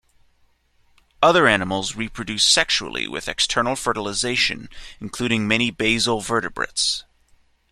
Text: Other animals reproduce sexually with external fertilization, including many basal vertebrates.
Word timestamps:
Other 1.21 1.47
animals 1.47 1.93
reproduce 1.93 2.43
sexually 2.43 3.07
with 3.07 3.27
external 3.29 3.75
fertilization, 3.75 4.67
including 4.99 5.47
many 5.47 5.69
basal 5.69 6.21
vertebrates. 6.21 7.03